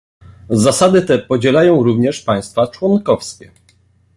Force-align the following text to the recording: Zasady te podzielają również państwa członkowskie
Zasady 0.49 1.01
te 1.05 1.17
podzielają 1.17 1.83
również 1.83 2.21
państwa 2.21 2.67
członkowskie 2.67 3.51